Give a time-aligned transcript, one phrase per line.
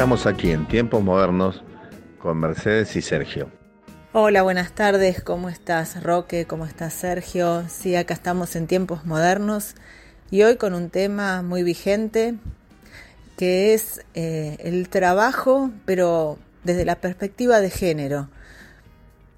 [0.00, 1.62] Estamos aquí en Tiempos Modernos
[2.18, 3.59] con Mercedes y Sergio.
[4.12, 6.44] Hola, buenas tardes, ¿cómo estás Roque?
[6.44, 7.64] ¿Cómo estás Sergio?
[7.68, 9.76] Sí, acá estamos en Tiempos Modernos
[10.32, 12.34] y hoy con un tema muy vigente
[13.36, 18.28] que es eh, el trabajo, pero desde la perspectiva de género.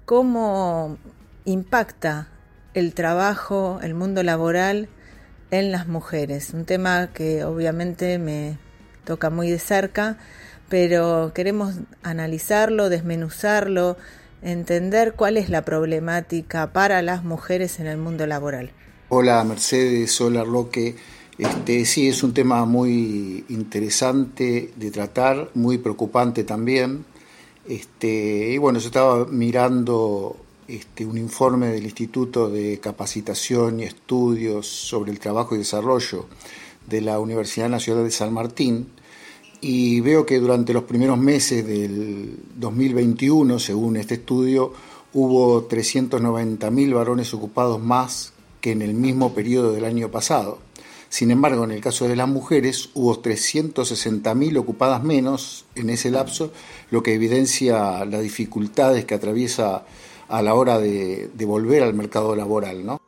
[0.05, 0.97] ¿Cómo
[1.45, 2.29] impacta
[2.73, 4.89] el trabajo, el mundo laboral
[5.51, 6.51] en las mujeres?
[6.51, 8.57] Un tema que obviamente me
[9.05, 10.17] toca muy de cerca
[10.73, 13.95] pero queremos analizarlo, desmenuzarlo,
[14.43, 18.71] entender cuál es la problemática para las mujeres en el mundo laboral.
[19.09, 20.95] Hola Mercedes, hola Roque.
[21.37, 27.05] Este, sí, es un tema muy interesante de tratar, muy preocupante también.
[27.67, 30.35] Este, y bueno, yo estaba mirando
[30.67, 36.27] este, un informe del Instituto de Capacitación y Estudios sobre el Trabajo y Desarrollo
[36.87, 38.89] de la Universidad Nacional de San Martín,
[39.63, 44.73] y veo que durante los primeros meses del 2021, según este estudio,
[45.13, 50.59] hubo 390.000 varones ocupados más que en el mismo periodo del año pasado.
[51.07, 56.51] Sin embargo, en el caso de las mujeres hubo 360.000 ocupadas menos en ese lapso,
[56.91, 59.85] lo que evidencia las dificultades que atraviesa
[60.27, 62.99] a la hora de, volver al mercado laboral, ¿no?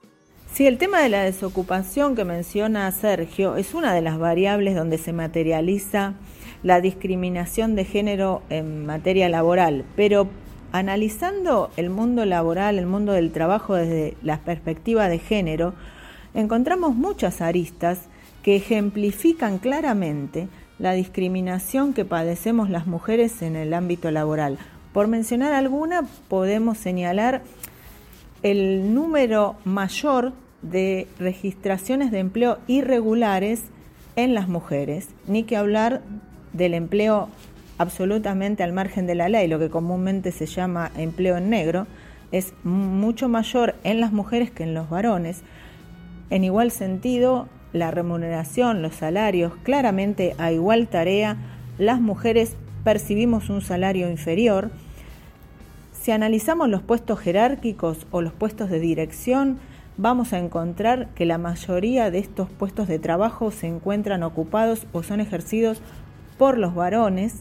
[0.54, 4.98] Sí, el tema de la desocupación que menciona Sergio es una de las variables donde
[4.98, 6.14] se materializa
[6.66, 10.28] la discriminación de género en materia laboral, pero
[10.72, 15.76] analizando el mundo laboral, el mundo del trabajo desde la perspectiva de género,
[16.34, 18.08] encontramos muchas aristas
[18.42, 20.48] que ejemplifican claramente
[20.80, 24.58] la discriminación que padecemos las mujeres en el ámbito laboral.
[24.92, 27.44] Por mencionar alguna, podemos señalar
[28.42, 30.34] el número mayor
[30.64, 33.66] de registraciones de empleo irregulares
[34.16, 36.02] en las mujeres, ni que hablar
[36.56, 37.30] del empleo
[37.78, 41.88] absolutamente al margen de la ley, lo que comúnmente se llama empleo en negro,
[42.32, 45.42] es mucho mayor en las mujeres que en los varones.
[46.30, 51.38] En igual sentido, la remuneración, los salarios, claramente a igual tarea,
[51.78, 54.72] las mujeres percibimos un salario inferior.
[55.92, 59.60] Si analizamos los puestos jerárquicos o los puestos de dirección,
[59.98, 65.04] vamos a encontrar que la mayoría de estos puestos de trabajo se encuentran ocupados o
[65.04, 65.82] son ejercidos
[66.38, 67.36] por los varones,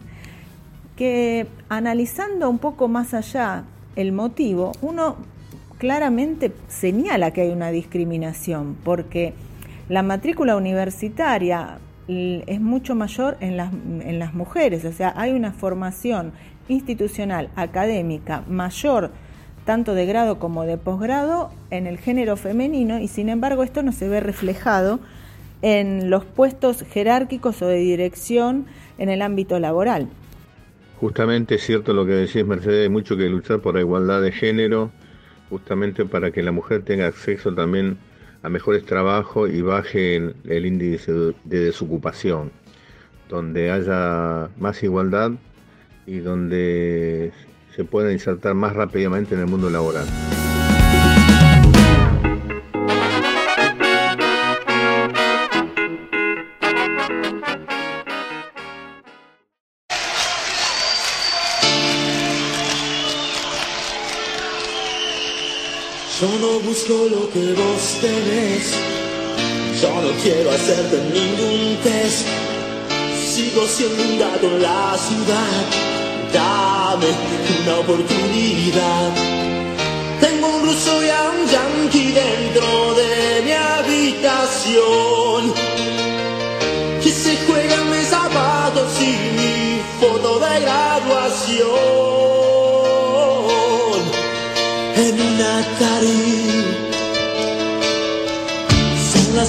[0.96, 3.64] que analizando un poco más allá
[3.96, 5.16] el motivo, uno
[5.78, 9.34] claramente señala que hay una discriminación, porque
[9.88, 11.78] la matrícula universitaria
[12.08, 16.32] es mucho mayor en las, en las mujeres, o sea, hay una formación
[16.68, 19.10] institucional, académica, mayor,
[19.64, 23.92] tanto de grado como de posgrado, en el género femenino, y sin embargo esto no
[23.92, 25.00] se ve reflejado
[25.64, 28.66] en los puestos jerárquicos o de dirección
[28.98, 30.08] en el ámbito laboral.
[31.00, 34.30] Justamente es cierto lo que decís, Mercedes, hay mucho que luchar por la igualdad de
[34.30, 34.92] género,
[35.48, 37.96] justamente para que la mujer tenga acceso también
[38.42, 42.52] a mejores trabajos y baje el, índice de desocupación,
[43.30, 45.30] donde haya más igualdad
[46.06, 47.32] y donde
[47.74, 50.04] se pueda insertar más rápidamente en el mundo laboral.
[66.20, 68.72] Yo no busco lo que vos tenés.
[69.82, 72.24] Yo no quiero hacerte ningún test.
[73.34, 75.64] Sigo siendo un gato en la ciudad.
[76.32, 77.08] Dame
[77.62, 79.10] una oportunidad.
[80.20, 85.52] Tengo un ruso y a un yankee dentro de mi habitación.
[87.02, 92.13] Que se juegan mis zapatos y mi foto de graduación.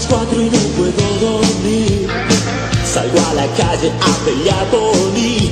[0.09, 2.07] Cuatro y no puedo dormir.
[2.85, 5.51] Salgo a la calle a pelear por mí.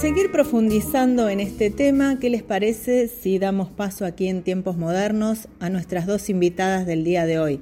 [0.00, 5.46] Seguir profundizando en este tema, ¿qué les parece si damos paso aquí en tiempos modernos
[5.58, 7.60] a nuestras dos invitadas del día de hoy?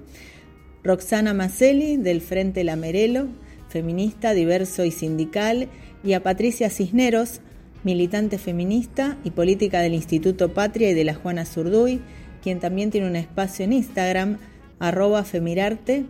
[0.84, 3.26] Roxana Maselli, del Frente Lamerelo,
[3.68, 5.68] feminista, diverso y sindical,
[6.04, 7.40] y a Patricia Cisneros,
[7.82, 12.00] militante feminista y política del Instituto Patria y de la Juana Zurduy,
[12.40, 14.38] quien también tiene un espacio en Instagram,
[14.78, 16.04] arroba Femirarte.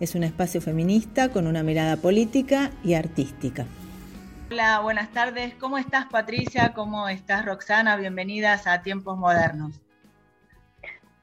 [0.00, 3.66] Es un espacio feminista con una mirada política y artística.
[4.48, 5.56] Hola, buenas tardes.
[5.56, 6.72] ¿Cómo estás, Patricia?
[6.72, 7.96] ¿Cómo estás, Roxana?
[7.96, 9.80] Bienvenidas a Tiempos Modernos.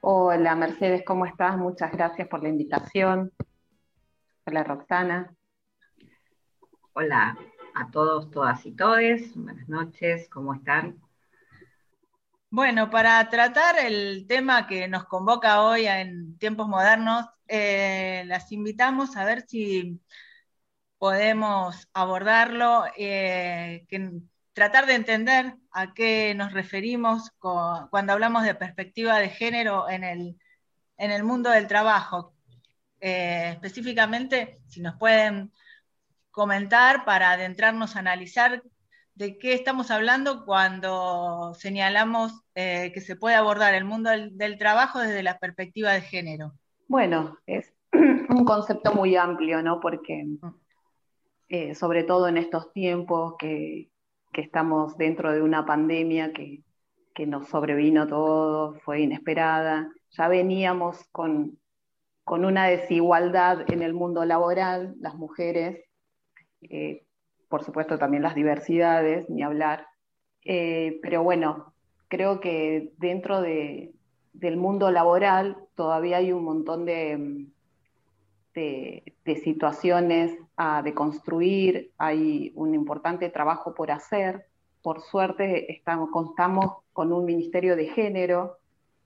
[0.01, 1.57] Hola, Mercedes, ¿cómo estás?
[1.57, 3.31] Muchas gracias por la invitación.
[4.45, 5.33] Hola, Roxana.
[6.91, 7.37] Hola
[7.73, 9.33] a todos, todas y todes.
[9.35, 11.01] Buenas noches, ¿cómo están?
[12.49, 19.15] Bueno, para tratar el tema que nos convoca hoy en tiempos modernos, eh, las invitamos
[19.15, 19.97] a ver si
[21.03, 24.21] podemos abordarlo, eh, que,
[24.53, 30.05] tratar de entender a qué nos referimos con, cuando hablamos de perspectiva de género en
[30.05, 30.37] el,
[30.95, 32.33] en el mundo del trabajo.
[33.01, 35.51] Eh, específicamente, si nos pueden
[36.31, 38.63] comentar para adentrarnos a analizar
[39.13, 44.57] de qué estamos hablando cuando señalamos eh, que se puede abordar el mundo del, del,
[44.57, 46.53] trabajo desde la perspectiva de género.
[46.87, 49.81] Bueno, es un concepto muy amplio, ¿no?
[49.81, 50.23] Porque
[51.53, 53.91] eh, sobre todo en estos tiempos que,
[54.33, 56.63] estamos dentro de una pandemia que,
[57.27, 59.87] nos sobrevino todo, fue inesperada.
[60.09, 61.59] Ya veníamos con,
[62.25, 65.85] una desigualdad en el mundo laboral, las mujeres,
[66.61, 67.05] eh,
[67.49, 69.85] por supuesto también las diversidades, ni hablar.
[70.43, 71.75] Eh, pero bueno,
[72.07, 77.45] creo que dentro del mundo laboral todavía hay un montón de,
[78.53, 79.03] de,
[79.43, 84.45] situaciones a deconstruir, hay un importante trabajo por hacer.
[84.81, 88.57] Por suerte estamos, contamos con un Ministerio de Género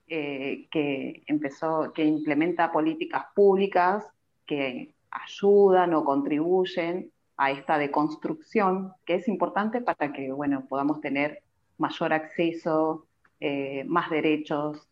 [0.08, 4.04] eh, que empezó, que implementa políticas públicas
[4.46, 11.42] que ayudan o contribuyen a esta deconstrucción, que es importante para que bueno, podamos tener
[11.78, 13.06] mayor acceso,
[13.40, 14.88] eh, más derechos,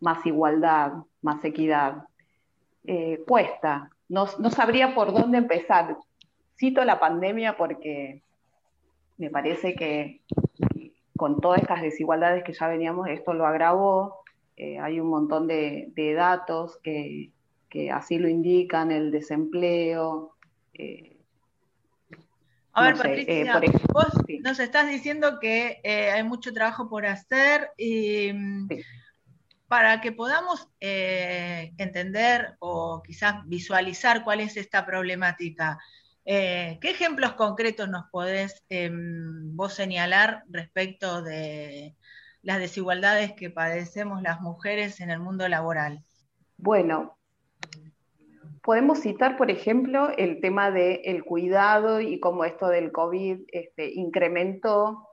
[0.00, 2.04] más igualdad, más equidad.
[2.84, 5.96] Eh, cuesta, no, sabría por dónde empezar.
[6.58, 8.22] Cito la pandemia porque
[9.16, 10.20] me parece que
[11.16, 14.24] con todas estas desigualdades que ya veníamos, esto lo agravó.
[14.56, 17.30] Eh, hay un montón de, datos que,
[17.92, 20.34] así lo indican, el desempleo.
[20.74, 21.16] Eh,
[22.72, 24.08] a ver, Patricia, eh, vos
[24.42, 25.80] nos estás diciendo que
[26.12, 28.32] hay mucho trabajo por hacer y
[29.70, 35.78] para que podamos eh, entender o quizás visualizar cuál es esta problemática,
[36.24, 41.94] eh, ¿qué ejemplos concretos nos podés em, vos señalar respecto de
[42.42, 46.02] las desigualdades que padecemos las mujeres en el mundo laboral?
[46.56, 47.16] Bueno,
[48.64, 55.10] podemos citar, por ejemplo, el tema del cuidado y cómo esto del COVID este, incrementó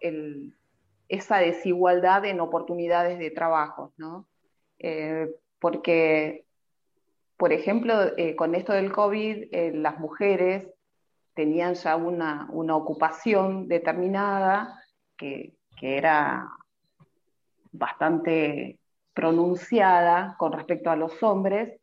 [1.09, 4.27] esa desigualdad en oportunidades de trabajo, ¿no?
[4.79, 5.27] Eh,
[5.59, 6.45] porque,
[7.37, 10.67] por ejemplo, eh, con esto del COVID, eh, las mujeres
[11.33, 14.83] tenían ya una, ocupación determinada
[15.17, 16.49] que, era
[17.71, 18.79] bastante
[19.13, 21.79] pronunciada con respecto a los hombres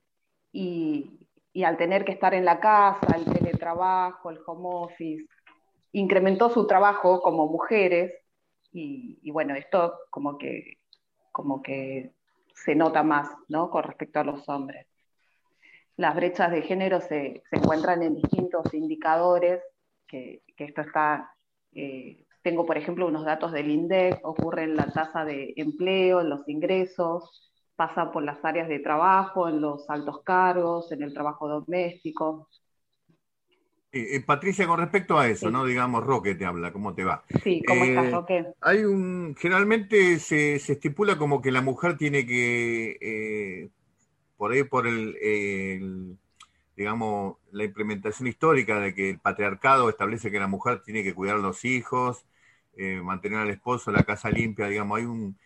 [0.51, 1.21] y,
[1.65, 5.27] al tener que estar en la casa, el teletrabajo, el home office,
[5.93, 8.13] incrementó su trabajo como mujeres
[8.73, 10.79] y, y bueno, esto como que,
[11.31, 12.13] como que
[12.55, 13.71] se nota más ¿no?
[13.71, 14.87] con respecto a los hombres.
[15.97, 19.61] Las brechas de género se, encuentran en distintos indicadores,
[20.07, 21.31] que, esto está,
[21.73, 26.31] eh, tengo por ejemplo unos datos del INDEC, ocurre en la tasa de empleo, en
[26.31, 31.49] los ingresos, pasa por las áreas de trabajo, en los altos cargos, en el trabajo
[31.49, 32.49] doméstico,
[33.95, 35.65] eh, Patricia, con respecto a eso, ¿no?
[35.65, 37.25] Digamos, Roque te habla, ¿cómo te va?
[37.43, 38.47] Sí, ¿cómo estás, eh, Roque?
[38.61, 43.69] Hay un, generalmente se, estipula como que la mujer tiene que, eh,
[44.37, 46.19] por ahí por el,
[46.77, 51.37] digamos, la implementación histórica de que el patriarcado establece que la mujer tiene que cuidar
[51.37, 52.27] a los hijos,
[53.03, 55.39] mantener al esposo, la casa limpia, digamos, hay un,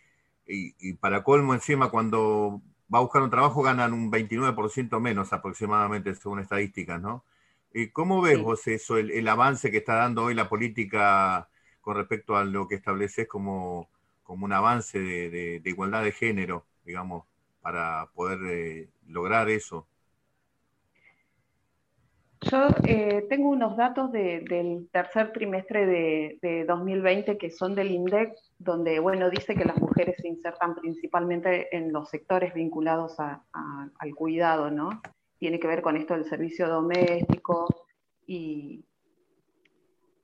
[0.46, 2.62] y, y para colmo encima cuando
[2.92, 7.24] va a buscar un trabajo ganan un 29% menos aproximadamente según estadísticas, ¿no?
[7.92, 11.48] ¿Cómo ves vos eso, el, avance que está dando hoy la política
[11.80, 13.88] con respecto a lo que estableces como,
[14.22, 17.24] como un avance de, igualdad de género, digamos,
[17.60, 19.86] para poder eh, lograr eso?
[22.40, 29.00] Yo eh, tengo unos datos del tercer trimestre de, 2020 que son del INDEC, donde
[29.00, 35.00] bueno, dice que las mujeres se insertan principalmente en los sectores vinculados al cuidado, ¿no?
[35.38, 37.86] Tiene que ver con esto del servicio doméstico
[38.26, 38.84] y,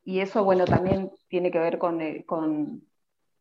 [0.04, 2.82] y eso, bueno, también tiene que ver con el, con,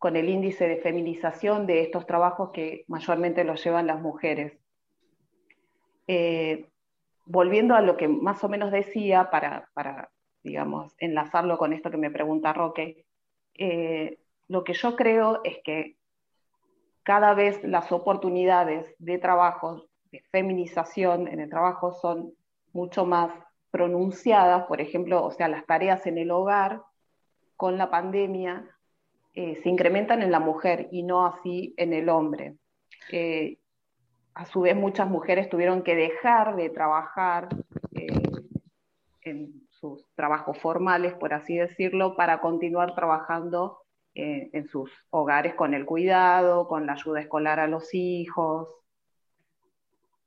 [0.01, 4.53] el índice de feminización de estos trabajos que mayormente los llevan las mujeres.
[6.07, 6.69] Eh,
[7.25, 10.09] volviendo a lo que más o menos decía, para, para,
[10.43, 13.05] digamos, enlazarlo con esto que me pregunta Roque,
[13.55, 15.97] eh, lo que yo creo es que
[17.03, 19.87] cada vez las oportunidades de trabajo
[20.31, 22.33] feminización en el trabajo son
[22.73, 23.31] mucho más
[23.71, 26.83] pronunciadas, por ejemplo, o sea, las tareas en el hogar
[27.55, 28.69] con la pandemia
[29.33, 32.55] eh, se incrementan en la mujer y no así en el hombre.
[33.11, 33.57] Eh,
[34.35, 37.49] a su vez, muchas mujeres tuvieron que dejar de trabajar
[37.93, 38.21] eh,
[39.21, 43.79] en sus trabajos formales, por así decirlo, para continuar trabajando
[44.15, 48.67] en sus hogares con el cuidado, con la ayuda escolar a los hijos,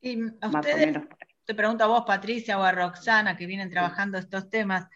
[0.07, 0.99] y a ustedes,
[1.45, 4.87] te pregunto a vos, Patricia, o a Roxana, que vienen trabajando estos temas,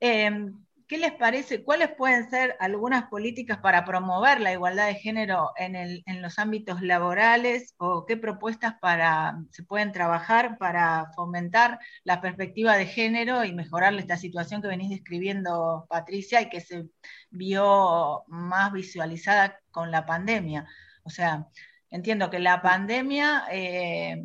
[0.00, 0.52] em,
[0.86, 1.64] ¿qué les parece?
[1.64, 7.74] ¿Cuáles pueden ser algunas políticas para promover la igualdad de género en, los ámbitos laborales
[7.78, 13.94] o qué propuestas para, se pueden trabajar para fomentar la perspectiva de género y mejorar
[13.94, 16.86] esta situación que venís describiendo, Patricia, y que se
[17.30, 20.66] vio más visualizada con la pandemia?
[21.02, 21.46] O sea,
[21.90, 23.44] entiendo que la pandemia...
[23.50, 24.22] Eh,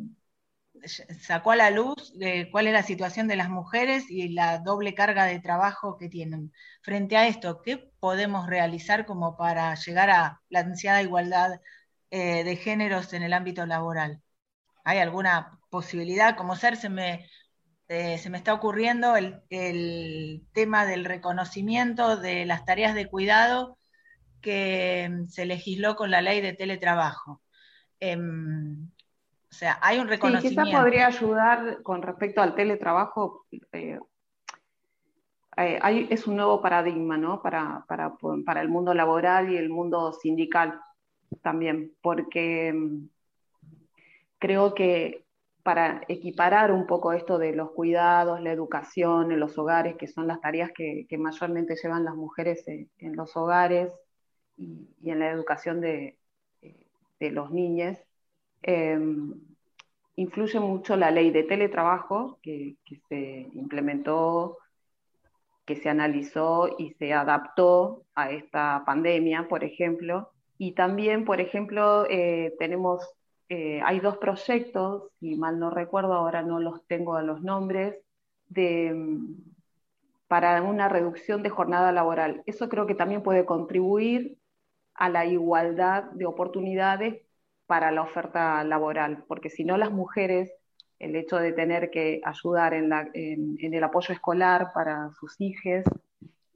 [0.86, 4.94] sacó a la luz de cuál es la situación de las mujeres y la doble
[4.94, 6.52] carga de trabajo que tienen.
[6.82, 11.60] Frente a esto, ¿qué podemos realizar como para llegar a la ansiada igualdad
[12.10, 14.22] eh, de géneros en el ámbito laboral?
[14.84, 16.36] ¿Hay alguna posibilidad?
[16.36, 17.26] Como ser, se me,
[17.88, 23.78] eh, se me está ocurriendo el, el, tema del reconocimiento de las tareas de cuidado
[24.40, 27.42] que mm, se legisló con la ley de teletrabajo.
[28.00, 28.90] Em,
[29.50, 30.62] o sea, hay un reconocimiento.
[30.62, 33.46] Sí, quizás podría ayudar con respecto al teletrabajo.
[33.72, 33.98] Eh,
[35.56, 37.42] eh, es un nuevo paradigma ¿no?
[37.42, 37.84] para,
[38.60, 40.80] el mundo laboral y el mundo sindical
[41.42, 43.08] también, porque mm,
[44.38, 45.24] creo que
[45.64, 50.26] para equiparar un poco esto de los cuidados, la educación en los hogares, que son
[50.26, 53.92] las tareas que, mayormente llevan las mujeres en, los hogares
[54.56, 56.18] y, en la educación de,
[56.62, 57.98] de los niños,
[58.62, 59.34] Em,
[60.16, 62.76] influye mucho la ley de teletrabajo que,
[63.08, 64.58] se implementó,
[65.64, 70.32] que se analizó y se adaptó a esta pandemia, por ejemplo.
[70.58, 73.02] Y también, por ejemplo, eh, tenemos,
[73.48, 77.96] eh, hay dos proyectos, si mal no recuerdo, ahora no los tengo a los nombres,
[78.48, 78.94] de,
[80.28, 82.42] para una reducción de jornada laboral.
[82.46, 84.38] Eso creo que también puede contribuir
[84.94, 87.22] a la igualdad de oportunidades
[87.70, 90.52] para la oferta laboral, porque si no las mujeres,
[90.98, 92.90] el hecho de tener que ayudar en,
[93.60, 95.84] el apoyo escolar para sus hijos,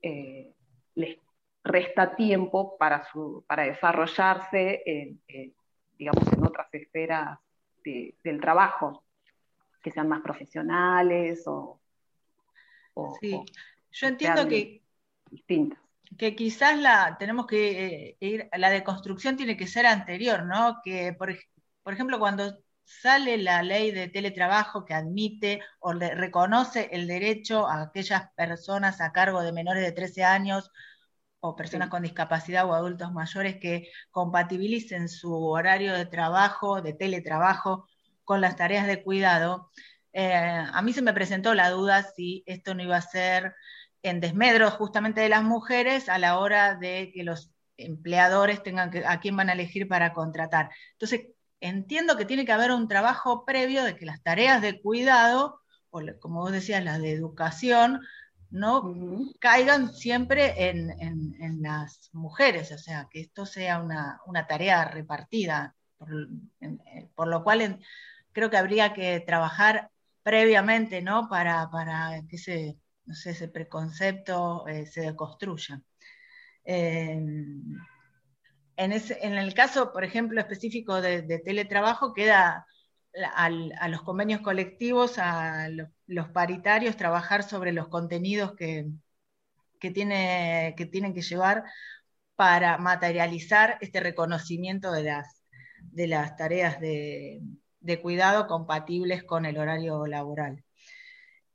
[0.03, 0.53] eh,
[0.96, 1.16] les
[1.62, 3.07] resta tiempo para,
[3.46, 5.22] para desarrollarse, en,
[5.96, 7.38] digamos, en otras esferas
[7.85, 9.05] del trabajo,
[9.85, 11.81] que sean más profesionales o...
[13.20, 13.40] sí,
[13.92, 14.83] yo entiendo que...
[15.31, 15.83] Distintas
[16.18, 20.80] que quizás la tenemos que eh, ir, la deconstrucción tiene que ser anterior, ¿no?
[20.84, 21.30] Que, por,
[21.92, 28.30] ejemplo, cuando sale la ley de teletrabajo que admite o reconoce el derecho a aquellas
[28.36, 30.70] personas a cargo de menores de 13 años
[31.40, 37.86] o personas con discapacidad o adultos mayores que compatibilicen su horario de trabajo, de teletrabajo,
[38.24, 39.70] con las tareas de cuidado,
[40.14, 43.54] eh, a mí se me presentó la duda si esto no iba a ser
[44.04, 49.04] en desmedro justamente de las mujeres a la hora de que los empleadores tengan que,
[49.04, 50.70] a quién van a elegir para contratar.
[50.92, 51.28] Entonces,
[51.60, 56.02] entiendo que tiene que haber un trabajo previo de que las tareas de cuidado, o
[56.20, 58.02] como vos decías, las de educación,
[58.50, 58.92] no
[59.40, 67.42] caigan siempre en, las mujeres, o sea, que esto sea una, tarea repartida, por, lo
[67.42, 67.80] cual
[68.32, 69.90] creo que habría que trabajar
[70.22, 71.28] previamente, ¿no?
[71.28, 75.80] Para, para que se no sé, ese preconcepto eh, se construya.
[76.64, 77.78] en,
[78.76, 82.66] el caso, por ejemplo, específico de, teletrabajo, queda
[83.34, 85.68] a los convenios colectivos, a
[86.06, 88.86] los, paritarios, trabajar sobre los contenidos que,
[89.92, 91.64] tiene, que tienen que llevar
[92.36, 100.64] para materializar este reconocimiento de las tareas de cuidado compatibles con el horario laboral.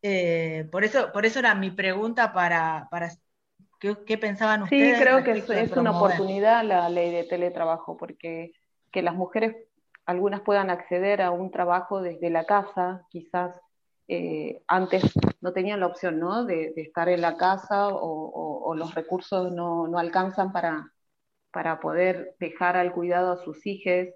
[0.01, 3.09] Eh, por, eso, por eso era mi pregunta para, para
[3.79, 4.97] ¿qué, pensaban ustedes.
[4.97, 8.53] Sí, creo que es, una oportunidad la ley de teletrabajo, porque
[8.91, 9.55] que las mujeres,
[10.05, 13.59] algunas puedan acceder a un trabajo desde la casa, quizás
[14.07, 15.03] eh, antes
[15.39, 16.43] no tenían la opción ¿no?
[16.43, 20.93] De, estar en la casa o, los recursos no, no alcanzan para,
[21.51, 24.07] para poder dejar al cuidado a sus hijos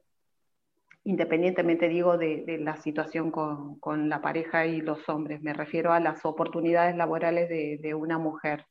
[1.04, 5.42] independientemente, digo, de, la situación con, la pareja y los hombres.
[5.42, 8.66] Me refiero a las oportunidades laborales de, una mujer.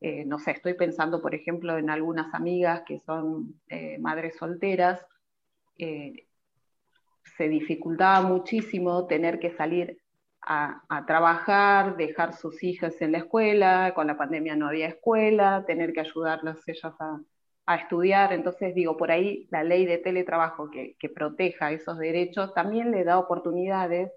[0.00, 5.00] Eh, no sé, estoy pensando, por ejemplo, en algunas amigas que son eh, madres solteras.
[5.78, 6.26] Eh,
[7.36, 9.98] se dificultaba muchísimo tener que salir
[10.42, 15.64] a, a, trabajar, dejar sus hijas en la escuela, con la pandemia no había escuela,
[15.66, 17.18] tener que ayudarlas ellas a,
[17.66, 18.32] a estudiar.
[18.32, 23.18] Entonces, digo, por ahí la ley de teletrabajo que, proteja esos derechos también le da
[23.18, 24.12] oportunidades,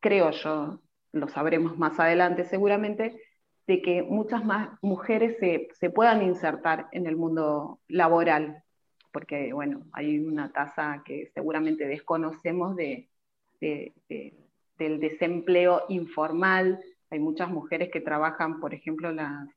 [0.00, 0.80] creo yo,
[1.12, 3.20] lo sabremos más adelante seguramente,
[3.66, 8.62] de que muchas más mujeres se, puedan insertar en el mundo laboral,
[9.12, 13.08] porque, bueno, hay una tasa que seguramente desconocemos de,
[13.60, 19.48] del desempleo informal, Hay muchas mujeres que trabajan, por ejemplo, las,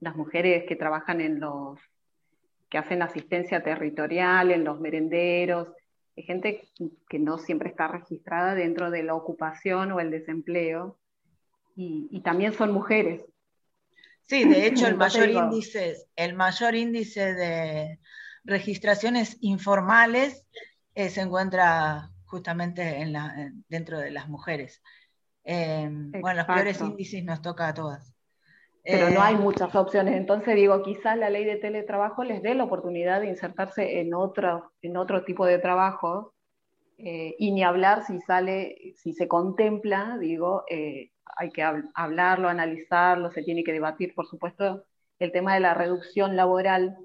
[0.00, 1.78] las mujeres que trabajan en los,
[2.68, 5.68] que hacen asistencia territorial, en los merenderos,
[6.16, 6.68] hay gente
[7.08, 10.98] que no siempre está registrada dentro de la ocupación o el desempleo,
[11.76, 13.22] y, también son mujeres.
[14.22, 17.98] Sí, de hecho el mayor, índice, el mayor índice de
[18.44, 20.44] registraciones informales
[20.94, 24.82] eh, se encuentra justamente en la, dentro de las mujeres.
[25.44, 25.88] Eh,
[26.20, 28.14] bueno, los peores índices nos toca a todas.
[28.82, 30.16] Pero no hay eh, muchas opciones.
[30.16, 34.72] Entonces digo, quizás la ley de teletrabajo les dé la oportunidad de insertarse en otro,
[34.82, 36.34] en otro tipo de trabajo
[36.98, 41.62] eh, y ni hablar si sale, si se contempla, digo, eh, hay que
[41.94, 44.84] hablarlo, analizarlo, se tiene que debatir, por supuesto,
[45.18, 46.98] el tema de la reducción laboral,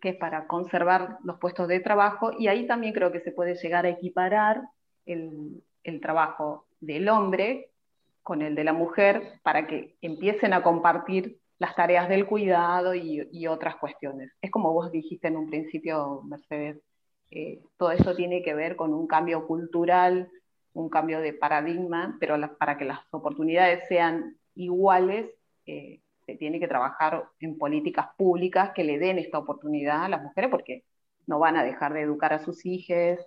[0.00, 3.54] que es para conservar los puestos de trabajo, y ahí también creo que se puede
[3.56, 4.62] llegar a equiparar
[5.04, 7.71] el, el trabajo del hombre
[8.22, 13.46] con el de la mujer para que empiecen a compartir las tareas del cuidado y,
[13.46, 14.32] otras cuestiones.
[14.40, 16.80] Es como vos dijiste en un principio, Mercedes,
[17.30, 20.28] eh, todo eso tiene que ver con un cambio cultural,
[20.74, 25.30] un cambio de paradigma, pero para que las oportunidades sean iguales,
[25.66, 30.22] eh, se tiene que trabajar en políticas públicas que le den esta oportunidad a las
[30.22, 30.84] mujeres, porque
[31.26, 33.20] no van a dejar de educar a sus hijos,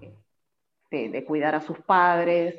[0.00, 2.54] eh, de, cuidar a sus padres.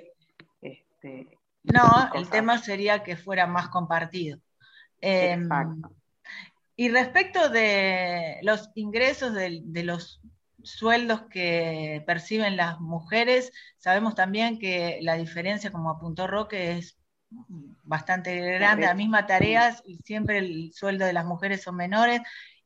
[0.62, 4.40] Este, no, el tema sería que fuera más compartido.
[5.00, 5.50] Em,
[6.76, 10.22] y respecto de los ingresos de, los
[10.62, 16.98] sueldos que perciben las mujeres, sabemos también que la diferencia, como apuntó Roque, es
[17.84, 18.86] bastante grande.
[18.86, 22.22] La misma tarea, siempre el sueldo de las mujeres son menores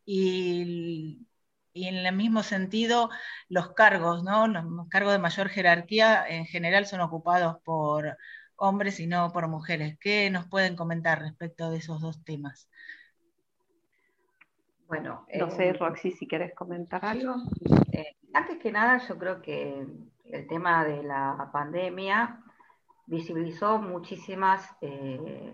[0.05, 1.25] y,
[1.73, 3.09] y, en el mismo sentido
[3.49, 4.47] los cargos, ¿no?
[4.47, 8.17] Los cargos de mayor jerarquía en general son ocupados por
[8.57, 9.97] hombres y no por mujeres.
[9.99, 12.69] ¿Qué nos pueden comentar respecto de esos dos temas?
[14.87, 17.35] Bueno, no sé, eh, Roxy, si quieres comentar algo.
[17.91, 19.85] Eh, antes que nada, yo creo que
[20.25, 22.41] el tema de la pandemia
[23.05, 25.53] visibilizó muchísimas eh,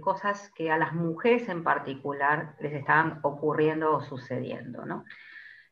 [0.00, 5.04] cosas que a las mujeres en particular les estaban ocurriendo o sucediendo, ¿no?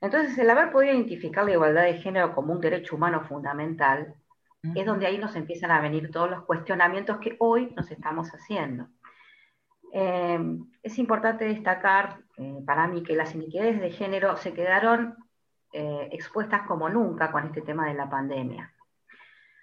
[0.01, 4.15] Entonces, el haber podido identificar la igualdad de género como un derecho humano fundamental
[4.63, 8.89] es donde ahí nos empiezan a venir todos los cuestionamientos que hoy nos estamos haciendo.
[9.93, 10.39] Eh,
[10.83, 15.17] es importante destacar eh, para mí que las iniquidades de género se quedaron
[15.73, 18.75] eh, expuestas como nunca con este tema de la pandemia.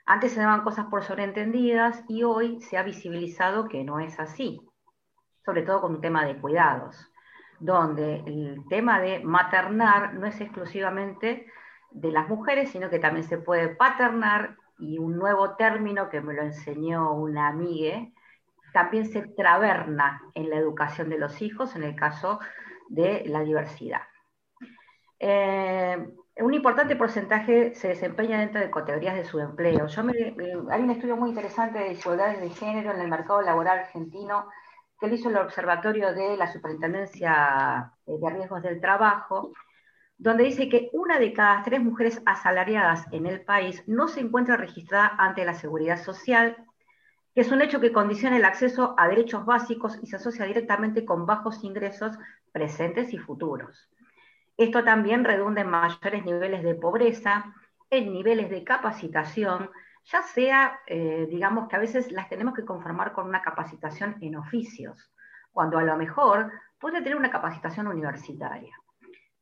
[0.05, 4.61] Antes se daban cosas por sobreentendidas y hoy se ha visibilizado que no es así,
[5.43, 7.11] sobre todo con un tema de cuidados,
[7.59, 11.47] donde el tema de maternar no es exclusivamente
[11.91, 16.33] de las mujeres, sino que también se puede paternar y un nuevo término que me
[16.33, 18.07] lo enseñó una amiga,
[18.73, 22.39] también se traberna en la educación de los hijos en el caso
[22.89, 24.01] de la diversidad.
[25.19, 25.97] Eh,
[26.37, 29.87] un importante porcentaje se desempeña dentro de categorías de subempleo.
[29.87, 30.01] Yo
[30.69, 34.47] hay un estudio muy interesante de desigualdades de género en el mercado laboral argentino
[34.99, 39.51] que lo hizo el Observatorio de la Superintendencia de Riesgos del Trabajo,
[40.17, 44.57] donde dice que una de cada tres mujeres asalariadas en el país no se encuentra
[44.57, 46.57] registrada ante la seguridad social,
[47.33, 51.03] que es un hecho que condiciona el acceso a derechos básicos y se asocia directamente
[51.03, 52.17] con bajos ingresos
[52.53, 53.89] presentes y futuros.
[54.55, 57.53] Esto también redunda en mayores niveles de pobreza,
[57.89, 59.69] en niveles de capacitación,
[60.05, 64.37] ya sea, eh, digamos que a veces las tenemos que conformar con una capacitación en
[64.37, 65.11] oficios,
[65.51, 68.75] cuando a lo mejor puede tener una capacitación universitaria.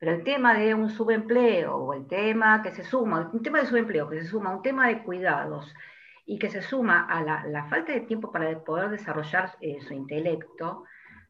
[0.03, 3.67] Pero el tema de un subempleo o el tema que se suma, un tema de
[3.67, 5.73] subempleo que se suma a un tema de cuidados
[6.25, 10.83] y que se suma a la, falta de tiempo para poder desarrollar eh, su intelecto,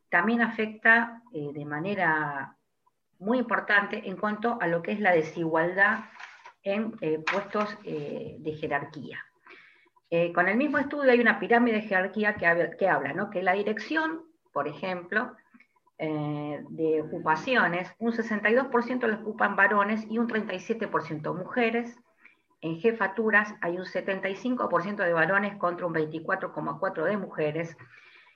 [0.10, 2.58] también afecta eh, de manera
[3.20, 6.06] muy importante en cuanto a lo que es la desigualdad
[6.64, 9.24] en eh, puestos de jerarquía.
[10.34, 13.30] con el mismo estudio hay una pirámide de jerarquía que, que habla, ¿no?
[13.30, 15.36] que la dirección, por ejemplo,
[15.98, 21.96] eh, de ocupaciones, un 62% los ocupan varones y un 37% mujeres.
[22.62, 27.78] En jefaturas hay un 75% de varones contra un 24,4% de mujeres.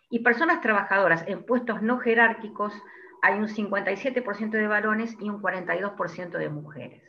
[0.10, 2.74] Y personas trabajadoras en puestos no jerárquicos
[3.22, 7.04] hay un 57% de varones y un 42% de mujeres.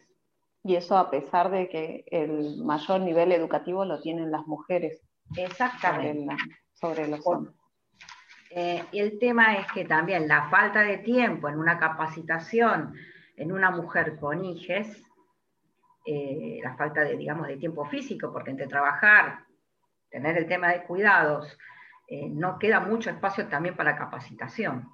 [0.65, 5.01] Y eso a pesar de que el mayor nivel educativo lo tienen las mujeres.
[5.37, 6.35] Exactamente.
[6.73, 7.55] Sobre, los hombres.
[8.51, 12.95] Eh, el tema es que también la falta de tiempo en una capacitación
[13.37, 15.05] en una mujer con hijes,
[16.05, 19.45] eh, la falta de, digamos, de tiempo físico, porque entre trabajar
[20.11, 21.57] tener el tema de cuidados,
[22.09, 24.89] eh, no queda mucho espacio también para capacitación.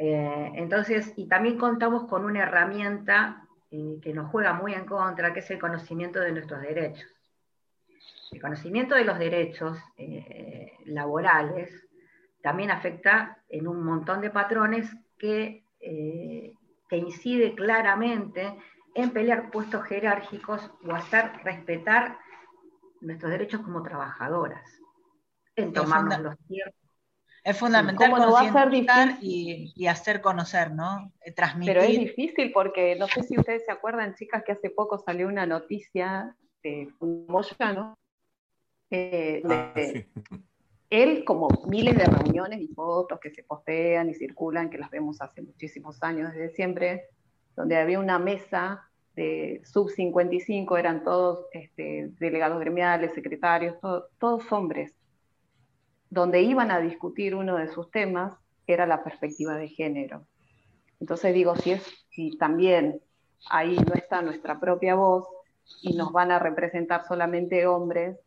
[0.00, 5.50] Entonces, y también contamos con una herramienta que nos juega muy en contra, que es
[5.50, 7.08] el conocimiento de nuestros derechos.
[8.30, 9.76] El conocimiento de los derechos
[10.84, 11.87] laborales
[12.42, 18.56] también afecta en un montón de patrones que, que incide claramente
[18.94, 22.18] en pelear puestos jerárquicos o hacer respetar
[23.00, 24.80] nuestros derechos como trabajadoras,
[25.56, 26.74] en tomarnos los tiempos.
[27.44, 31.12] Es fundamental concientizar y, y, hacer conocer, ¿no?
[31.24, 31.74] Eh, transmitir.
[31.74, 35.28] Pero es difícil porque no sé si ustedes se acuerdan, chicas, que hace poco salió
[35.28, 37.98] una noticia de Moya, ¿no?
[38.90, 39.72] Eh, ah,
[40.90, 45.20] él, como miles de reuniones y fotos que se postean y circulan, que las vemos
[45.20, 47.04] hace muchísimos años, desde siempre,
[47.56, 53.76] donde había una mesa de sub 55, eran todos este, delegados gremiales, secretarios,
[54.18, 54.94] todos hombres,
[56.08, 58.32] donde iban a discutir uno de sus temas
[58.66, 60.26] era la perspectiva de género.
[61.00, 63.00] Entonces digo, si, es, si también
[63.50, 65.26] ahí no está nuestra propia voz
[65.82, 68.18] y nos van a representar solamente hombres,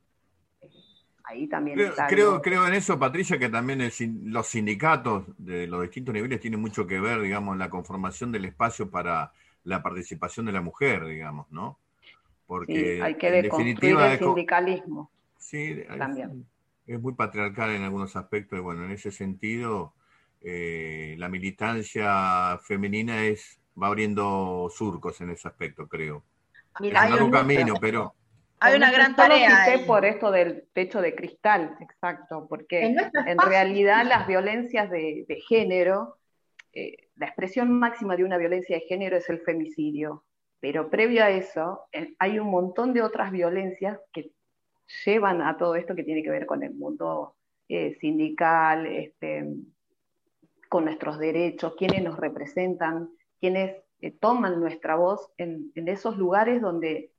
[1.24, 2.08] ahí también creo, está.
[2.08, 3.92] Creo, creo en eso, Patricia, que también
[4.26, 8.46] los sindicatos de los distintos niveles tienen mucho que ver, digamos, en la conformación del
[8.46, 9.32] espacio para
[9.64, 11.80] la participación de la mujer, digamos, ¿no?
[12.48, 15.12] Porque hay que el sindicalismo.
[15.38, 15.84] Sí,
[16.88, 19.94] es muy patriarcal en algunos aspectos y bueno, en ese sentido
[20.42, 26.24] eh, la militancia femenina es va abriendo surcos en ese aspecto, creo.
[26.80, 28.14] Mira, hay un camino, pero
[28.62, 29.66] hay una gran tarea.
[29.86, 32.96] por esto del techo de cristal, exacto, porque
[33.26, 36.18] en, realidad las violencias de, género
[36.74, 40.24] eh, la expresión máxima de una violencia de género es el femicidio,
[40.62, 44.32] pero previo a eso eh, hay un montón de otras violencias que
[45.06, 47.36] llevan a todo esto que tiene que ver con el mundo
[47.68, 49.46] eh, sindical, este,
[50.70, 57.11] con nuestros derechos, quienes nos representan, quienes eh, toman nuestra voz en, esos lugares donde,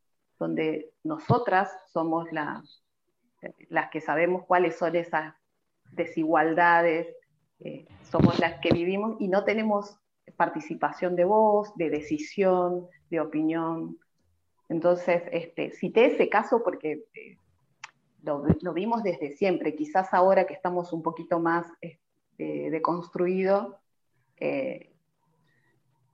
[0.43, 5.35] donde nosotras somos las que sabemos cuáles son esas
[5.93, 7.07] desigualdades,
[7.61, 10.01] eh, somos las que vivimos y no tenemos
[10.37, 13.99] participación de voz, de decisión, de opinión.
[14.69, 17.37] Entonces, este, cité ese caso porque eh,
[18.25, 19.77] lo, vimos desde siempre.
[19.77, 22.71] Quizás ahora que estamos un poquito más este,
[24.41, 24.93] eh,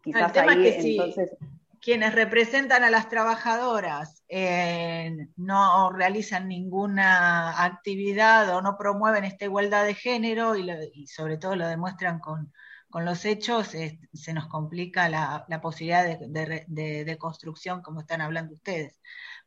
[0.03, 1.35] quizás ahí entonces
[1.81, 9.85] quienes representan a las trabajadoras eh, no realizan ninguna actividad o no promueven esta igualdad
[9.85, 12.53] de género y, sobre todo lo demuestran con,
[12.91, 19.01] los hechos, se nos complica la, posibilidad de, construcción como están hablando ustedes.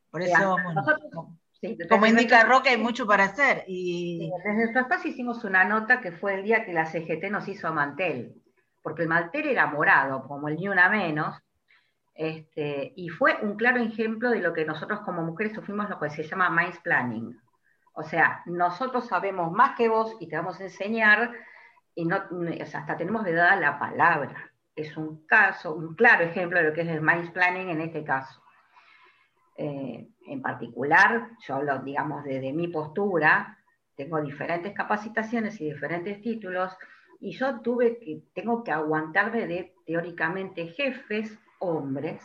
[0.10, 0.58] Por eso,
[1.89, 3.63] como, indica Roque, hay mucho para hacer.
[3.67, 4.30] Y...
[4.38, 7.67] desde nuestro espacio hicimos una nota que fue el día que la CGT nos hizo
[7.67, 8.41] a mantel,
[8.82, 11.36] porque el mantel era morado, como el ni una menos,
[12.13, 16.10] este, y fue un claro ejemplo de lo que nosotros como mujeres sufrimos lo que
[16.10, 17.39] se llama mind planning.
[17.93, 21.32] O sea, nosotros sabemos más que vos y te vamos a enseñar,
[21.95, 22.17] y no,
[22.62, 24.52] hasta tenemos de dada la palabra.
[24.76, 28.04] Es un caso, un claro ejemplo de lo que es el mind planning en este
[28.04, 28.41] caso.
[29.58, 33.58] Eh, en particular, yo hablo, digamos, desde mi postura,
[33.95, 36.78] tengo diferentes capacitaciones y diferentes títulos,
[37.19, 42.21] y yo tuve que, tengo que aguantarme de teóricamente jefes hombres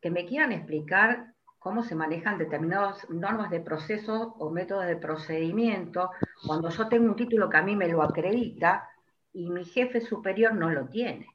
[0.00, 6.10] que me quieran explicar cómo se manejan determinadas normas de proceso o métodos de procedimiento
[6.44, 8.88] cuando yo tengo un título que a mí me lo acredita
[9.32, 11.28] y mi jefe superior no lo tiene.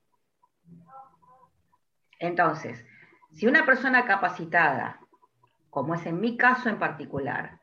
[2.19, 2.83] Entonces,
[3.31, 4.99] si una persona capacitada,
[5.69, 7.59] como es en mi caso en particular,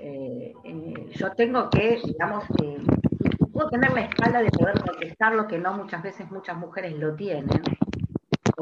[0.00, 2.82] eh, eh, yo tengo que, digamos, eh,
[3.52, 7.14] puedo tener la espalda de poder contestar lo que no muchas veces muchas mujeres lo
[7.16, 7.62] tienen,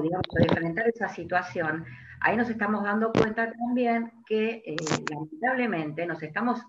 [0.03, 1.85] digamos, de enfrentar esa situación,
[2.21, 4.77] ahí nos estamos dando cuenta también que eh,
[5.11, 6.61] lamentablemente nos estamos,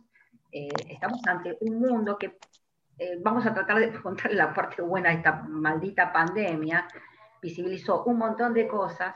[0.51, 2.37] eh, estamos ante un mundo que
[2.97, 6.87] eh, vamos a tratar de contar la parte buena de esta maldita pandemia,
[7.41, 9.15] visibilizó un montón de cosas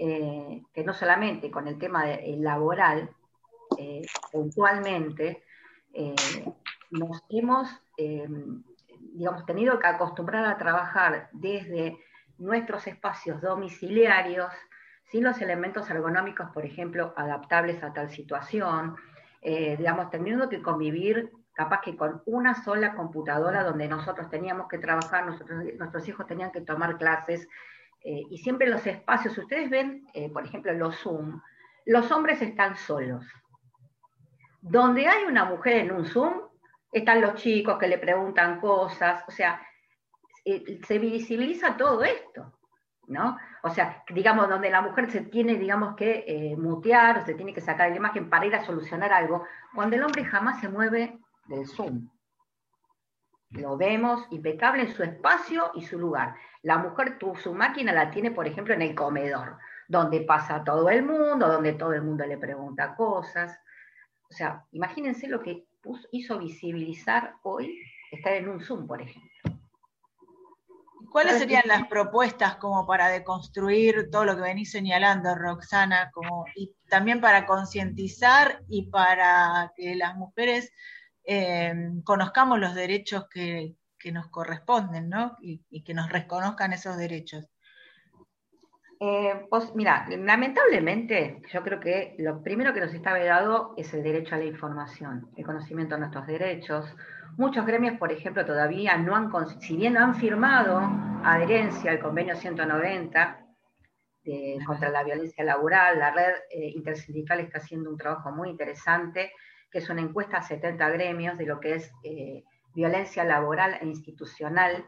[0.00, 2.04] que no solamente con el tema
[2.36, 3.10] laboral,
[4.30, 5.42] puntualmente,
[6.92, 7.68] nos hemos
[9.18, 11.98] digamos, tenido que acostumbrar a trabajar desde
[12.38, 14.52] nuestros espacios domiciliarios
[15.04, 18.96] sin los elementos ergonómicos, por ejemplo, adaptables a tal situación,
[19.40, 24.78] eh, digamos, teniendo que convivir capaz que con una sola computadora donde nosotros teníamos que
[24.78, 27.48] trabajar, nuestros hijos tenían que tomar clases,
[28.04, 31.40] eh, y siempre los espacios, ustedes ven, eh, por ejemplo, los Zoom,
[31.84, 33.26] los hombres están solos.
[34.60, 36.42] Donde hay una mujer en un Zoom,
[36.92, 39.60] están los chicos que le preguntan cosas, o sea,
[40.50, 42.58] eh, se visibiliza todo esto,
[43.06, 43.36] ¿no?
[43.62, 47.60] O sea, digamos, donde la mujer se tiene, digamos, que eh, mutear se tiene que
[47.60, 51.66] sacar la imagen para ir a solucionar algo, cuando el hombre jamás se mueve del
[51.66, 52.08] Zoom.
[53.50, 56.34] Lo vemos impecable en su espacio y su lugar.
[56.62, 61.02] La mujer, su máquina la tiene, por ejemplo, en el comedor, donde pasa todo el
[61.02, 63.58] mundo, donde todo el mundo le pregunta cosas.
[64.30, 65.66] O sea, imagínense lo que
[66.12, 69.57] hizo visibilizar hoy estar en un Zoom, por ejemplo.
[71.10, 76.72] ¿Cuáles serían las propuestas como para deconstruir todo lo que venís señalando, Roxana, como, y
[76.88, 80.70] también para concientizar y para que las mujeres
[81.24, 83.74] eh, conozcamos los derechos que,
[84.12, 85.36] nos corresponden, ¿no?
[85.40, 87.46] Y, que nos reconozcan esos derechos.
[89.00, 94.02] Eh, pues mira, lamentablemente yo creo que lo primero que nos está vedado es el
[94.02, 96.96] derecho a la información, el conocimiento de nuestros derechos,
[97.38, 99.30] Muchos gremios, por ejemplo, todavía no han,
[99.60, 100.80] si bien no han firmado
[101.22, 103.44] adherencia al convenio 190
[104.66, 109.30] contra la violencia laboral, la red eh, intersindical está haciendo un trabajo muy interesante,
[109.70, 112.42] que es una encuesta a 70 gremios de lo que es eh,
[112.74, 114.84] violencia laboral e institucional.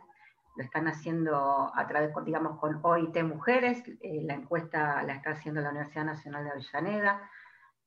[0.61, 5.63] Lo están haciendo a través, digamos, con OIT Mujeres, eh, la encuesta la está haciendo
[5.63, 7.31] la Universidad Nacional de Avellaneda,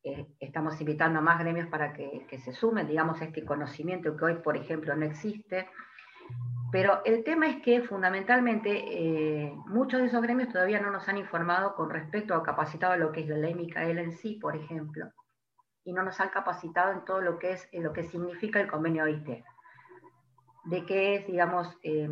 [0.03, 4.25] eh, estamos invitando a más gremios para que, se sumen, digamos, a este conocimiento que
[4.25, 5.69] hoy, por ejemplo, no existe.
[6.71, 11.19] Pero el tema es que fundamentalmente eh, muchos de esos gremios todavía no nos han
[11.19, 14.55] informado con respecto a capacitado a lo que es la ley Micaela en sí, por
[14.55, 15.11] ejemplo,
[15.83, 19.03] y no nos han capacitado en todo lo que es lo que significa el convenio
[19.03, 19.43] OIT.
[20.65, 22.09] De que es, digamos, eh,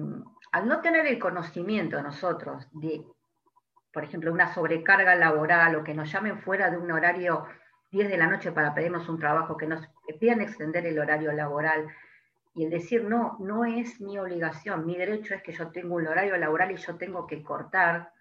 [0.52, 3.04] al no tener el conocimiento nosotros de,
[3.94, 7.46] por ejemplo, una sobrecarga laboral o que nos llamen fuera de un horario
[7.92, 9.88] 10 de la noche para pedirnos un trabajo, que nos
[10.20, 11.88] pidan extender el horario laboral.
[12.54, 16.08] Y el decir, no, no es mi obligación, mi derecho es que yo tengo un
[16.08, 18.12] horario laboral y yo tengo que cortar.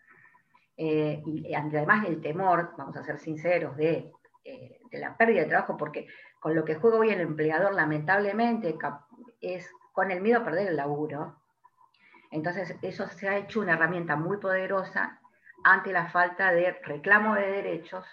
[0.76, 4.12] Eh, y además el temor, vamos a ser sinceros, de,
[4.44, 6.06] eh, de la pérdida de trabajo, porque
[6.40, 8.76] con lo que juega hoy el empleador, lamentablemente,
[9.40, 11.36] es con el miedo a perder el laburo.
[12.30, 15.20] Entonces, eso se ha hecho una herramienta muy poderosa
[15.64, 18.06] ante la falta de reclamo de derechos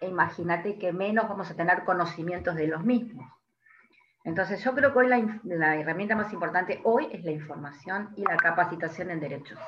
[0.00, 3.26] e imagínate que menos vamos a tener conocimientos de los mismos.
[4.24, 8.36] Entonces yo creo que hoy la, herramienta más importante hoy es la información y la
[8.36, 9.58] capacitación en derechos.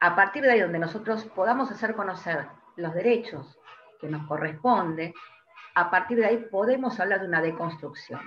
[0.00, 3.58] A partir de ahí donde nosotros podamos hacer conocer los derechos
[4.00, 5.14] que nos corresponde,
[5.76, 8.20] a partir de ahí podemos hablar de una deconstrucción,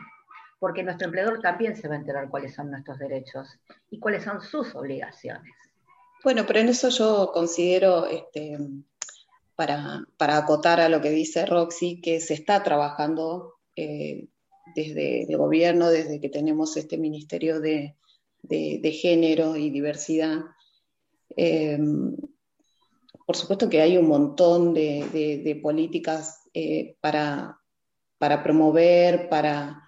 [0.59, 3.47] porque nuestro empleador también se va a enterar cuáles son nuestros derechos
[3.89, 5.53] y cuáles son sus obligaciones.
[6.23, 8.57] Bueno, pero en eso yo considero este,
[9.55, 14.27] para, acotar a lo que dice Roxy, que se está trabajando eh,
[14.75, 17.95] desde el gobierno, desde que tenemos este Ministerio de,
[18.49, 20.39] Género y Diversidad.
[21.37, 21.77] Eh,
[23.25, 27.59] por supuesto que hay un montón de, políticas eh, para,
[28.17, 29.84] para, promover, para,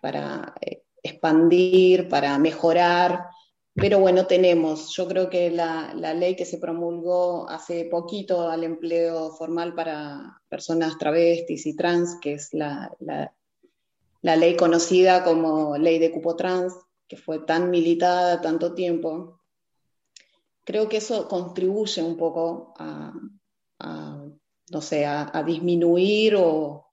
[0.00, 0.54] para
[1.02, 3.26] expandir, para mejorar.
[3.74, 9.30] Pero bueno, tenemos, yo creo que la, ley que se promulgó hace poquito al empleo
[9.32, 12.90] formal para personas travestis y trans, que es la,
[14.22, 16.74] ley conocida como ley de cupo trans,
[17.08, 19.40] que fue tan militada tanto tiempo,
[20.64, 23.12] creo que eso contribuye un poco a,
[24.70, 26.89] no sé, a disminuir o,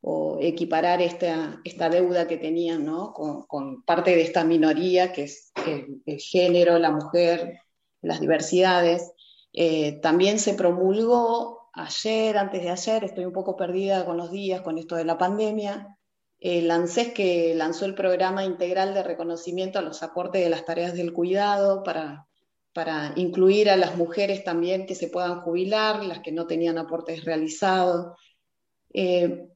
[0.00, 3.12] o equiparar esta, esta deuda que tenían ¿no?
[3.12, 7.60] con, parte de esta minoría, que es el, género, la mujer,
[8.00, 9.12] las diversidades.
[9.52, 14.60] Eh, también se promulgó ayer, antes de ayer, estoy un poco perdida con los días,
[14.60, 15.98] con esto de la pandemia,
[16.40, 20.94] el ANSES que lanzó el programa integral de reconocimiento a los aportes de las tareas
[20.94, 22.28] del cuidado para,
[22.72, 27.24] para incluir a las mujeres también que se puedan jubilar, las que no tenían aportes
[27.24, 28.16] realizados.
[28.94, 29.48] Eh,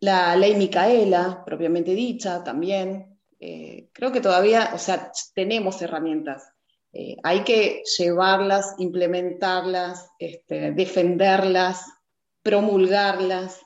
[0.00, 3.18] la ley Micaela, propiamente dicha, también.
[3.40, 6.52] Eh, creo que todavía, o sea, tenemos herramientas.
[6.92, 11.84] Eh, hay que llevarlas, implementarlas, este, defenderlas,
[12.42, 13.60] promulgarlas,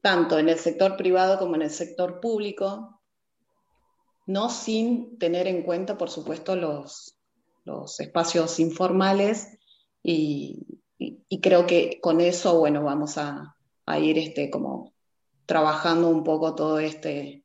[0.00, 3.00] tanto en el sector privado como en el sector público,
[4.26, 7.16] no sin tener en cuenta, por supuesto, los,
[7.64, 9.58] los espacios informales
[10.02, 10.66] y,
[11.42, 14.93] creo que con eso, bueno, vamos a, a ir este, como
[15.46, 17.42] trabajando un poco todo este...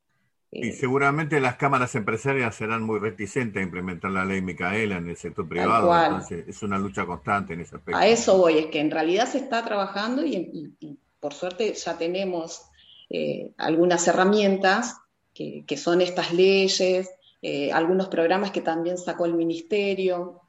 [0.51, 5.09] y eh, seguramente las cámaras empresarias serán muy reticentes a implementar la ley Micaela en
[5.09, 7.99] el sector privado, entonces es una lucha constante en ese aspecto.
[7.99, 10.73] A eso voy, es que en realidad se está trabajando y,
[11.19, 12.61] por suerte ya tenemos
[13.09, 14.97] eh, algunas herramientas
[15.33, 17.09] que, son estas leyes,
[17.41, 20.41] eh, algunos programas que también sacó el ministerio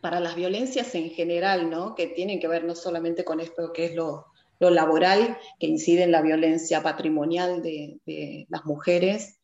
[0.00, 1.94] para las violencias en general, ¿no?
[1.94, 4.26] que tienen que ver no solamente con esto que es lo,
[4.60, 9.40] laboral, que incide en la violencia patrimonial de, las mujeres.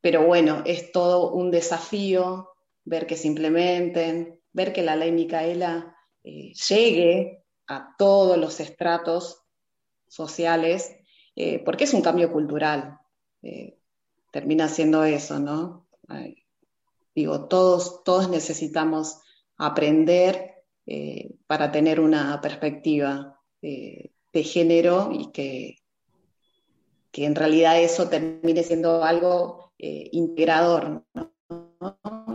[0.00, 2.54] pero bueno, es todo un desafío
[2.84, 9.42] ver que se implementen, ver que la ley Micaela eh, llegue a todos los estratos
[10.08, 10.96] sociales,
[11.34, 12.98] eh, porque es un cambio cultural.
[13.42, 13.78] Eh,
[14.30, 15.86] termina siendo eso, ¿no?
[17.14, 19.20] digo, todos, todos necesitamos
[19.56, 20.53] aprender
[21.46, 25.76] para tener una perspectiva de género y que,
[27.10, 31.04] que en realidad eso termine siendo algo integrador,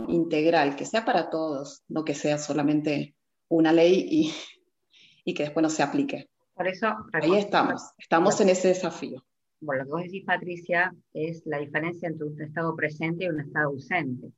[0.08, 3.14] integral, que sea para todos, no que sea solamente
[3.48, 4.32] una ley y,
[5.24, 6.28] y que después no se aplique.
[6.54, 9.24] Por eso, ahí estamos, estamos en ese desafío.
[9.60, 13.40] Bueno, lo que vos decís, Patricia, es la diferencia entre un Estado presente y un
[13.40, 14.32] Estado ausente.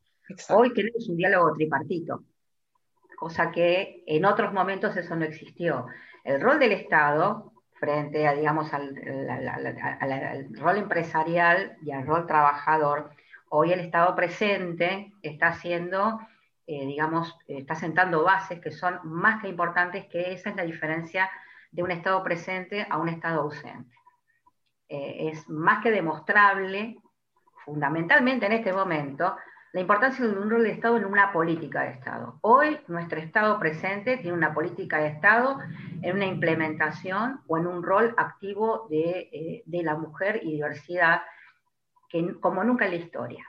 [0.51, 2.25] Hoy tenemos un diálogo tripartito,
[3.17, 5.87] cosa que en otros momentos eso no existió.
[6.25, 8.95] El rol del Estado frente a, digamos, al,
[10.53, 13.11] rol empresarial y al rol trabajador,
[13.49, 16.21] hoy el Estado presente está haciendo
[16.67, 21.29] eh, digamos, está sentando bases que son más que importantes, que esa es la diferencia
[21.73, 23.97] de un Estado presente a un Estado ausente.
[24.89, 26.99] Eh, es más que demostrable,
[27.65, 29.37] fundamentalmente en este momento,
[29.73, 32.39] la importancia de un rol de Estado en una política de Estado.
[32.43, 35.59] Hoy nuestro Estado presente tiene una política de Estado
[36.03, 41.23] en una implementación o en un rol activo de, eh, de la mujer y diversidad
[42.11, 43.47] que, como nunca en la historia.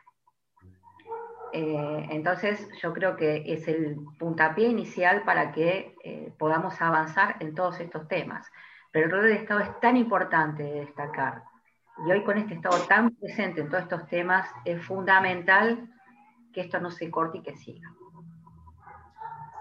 [1.52, 7.54] Eh, entonces yo creo que es el puntapié inicial para que eh, podamos avanzar en
[7.54, 8.50] todos estos temas.
[8.92, 11.44] Pero el rol del Estado es tan importante de destacar.
[12.08, 15.93] Y hoy con este Estado tan presente en todos estos temas es fundamental
[16.54, 17.94] que esto no se corte y que siga.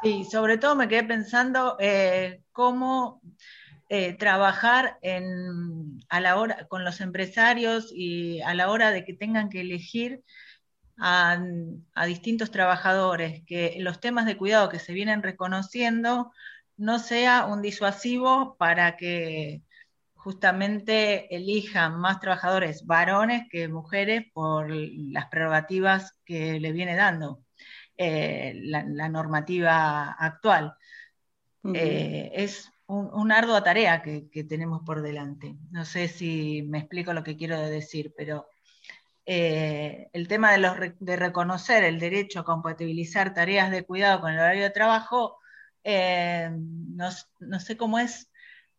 [0.03, 3.21] Sí, sobre todo me quedé pensando eh, cómo
[4.19, 4.99] trabajar
[6.09, 10.23] a la hora, con los empresarios y a la hora de que tengan que elegir
[10.99, 16.33] a, distintos trabajadores, que los temas de cuidado que se vienen reconociendo
[16.77, 19.63] no sea un disuasivo para que
[20.23, 27.43] justamente elijan más trabajadores varones que mujeres por las prerrogativas que le viene dando
[27.97, 30.77] eh, la, normativa actual.
[31.75, 35.57] Eh, es una ardua tarea que, tenemos por delante.
[35.73, 38.47] No sé si me explico lo que quiero decir, pero
[39.27, 44.33] eh, el tema de, los, de, reconocer el derecho a compatibilizar tareas de cuidado con
[44.33, 45.39] el horario de trabajo,
[45.85, 47.11] no,
[47.59, 48.32] sé cómo es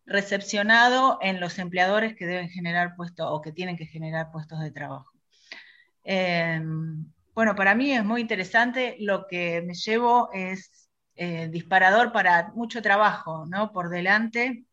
[0.06, 4.70] recepcionado en los empleadores que deben generar puestos o que tienen que generar puestos de
[4.70, 5.10] trabajo.
[6.04, 6.60] Eh,
[7.34, 10.88] bueno, para mí es muy interesante, lo que me llevo es
[11.50, 13.72] disparador para mucho trabajo, ¿no?
[13.72, 14.64] Por delante,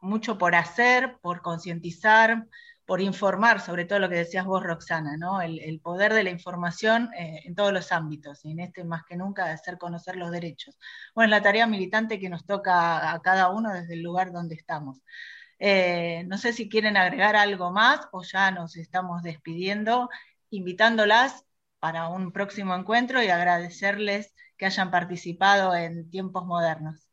[0.00, 2.46] mucho por hacer, por concientizar,
[2.86, 5.40] por informar, sobre todo lo que decías vos, Roxana, ¿no?
[5.40, 9.16] el, poder de la información eh, en todos los ámbitos, y en este más que
[9.16, 10.78] nunca de hacer conocer los derechos.
[11.14, 15.02] Bueno, la tarea militante que nos toca a cada uno desde el lugar donde estamos.
[15.58, 20.10] Eh, no sé si quieren agregar algo más o ya nos estamos despidiendo,
[20.50, 21.44] invitándolas
[21.78, 27.03] para un próximo encuentro y agradecerles que hayan participado en tiempos modernos.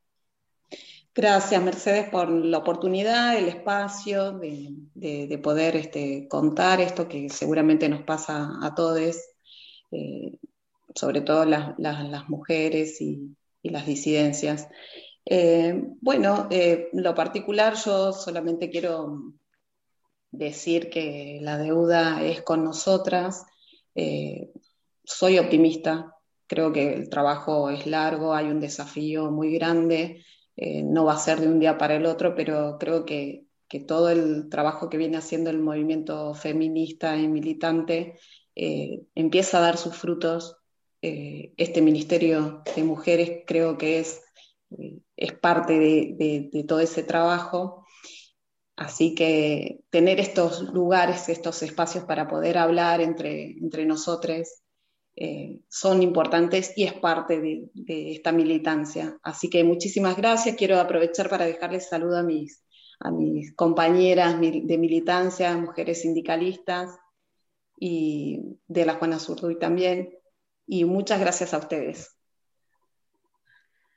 [1.13, 8.03] Gracias, Mercedes, por la oportunidad, el espacio de, poder este, contar esto que seguramente nos
[8.03, 9.17] pasa a todos,
[9.91, 10.37] eh,
[10.95, 14.69] sobre todo las, mujeres y, las disidencias.
[15.25, 19.33] Eh, bueno, eh, lo particular, yo solamente quiero
[20.31, 23.45] decir que la deuda es con nosotras.
[25.03, 26.15] soy optimista,
[26.47, 30.23] creo que el trabajo es largo, hay un desafío muy grande.
[30.55, 33.45] Eh, no va a ser de un día para el otro, pero creo que,
[33.87, 38.19] todo el trabajo que viene haciendo el movimiento feminista y militante
[38.53, 40.57] eh, empieza a dar sus frutos.
[41.01, 44.21] Eh, este Ministerio de Mujeres creo que es,
[45.15, 47.85] es parte de, todo ese trabajo.
[48.75, 54.61] Así que tener estos lugares, estos espacios para poder hablar entre, entre nosotros
[55.15, 57.69] eh, son importantes y es parte de,
[58.11, 59.17] esta militancia.
[59.23, 60.55] Así que muchísimas gracias.
[60.55, 62.63] Quiero aprovechar para dejarles saludo a mis,
[62.99, 66.97] a mis compañeras de militancia, mujeres sindicalistas
[67.77, 70.13] y de la Juana Zurduy también.
[70.65, 72.15] Y muchas gracias a ustedes.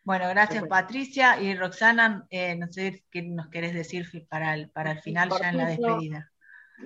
[0.04, 4.92] Bueno, gracias Patricia y Roxana, eh, no sé qué nos querés decir para el, para
[4.92, 6.30] el final ya en la despedida.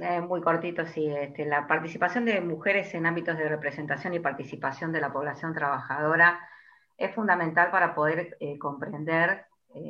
[0.00, 1.06] Eh, muy cortito, sí.
[1.06, 6.40] Este, la participación de mujeres en ámbitos de representación y participación de la población trabajadora
[6.96, 9.46] es fundamental para poder eh, comprender